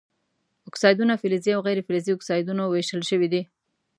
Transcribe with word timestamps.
اکسایدونه 0.67 1.13
فلزي 1.21 1.51
او 1.55 1.61
غیر 1.67 1.79
فلزي 1.87 2.11
اکسایدونو 2.15 2.63
ویشل 2.67 3.01
شوي 3.09 3.27
دي. 3.33 3.41